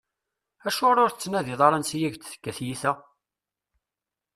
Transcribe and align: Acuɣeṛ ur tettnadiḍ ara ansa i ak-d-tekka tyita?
Acuɣeṛ 0.67 0.97
ur 1.03 1.11
tettnadiḍ 1.11 1.61
ara 1.65 1.75
ansa 1.77 1.95
i 1.97 2.05
ak-d-tekka 2.07 2.51
tyita? 2.57 2.91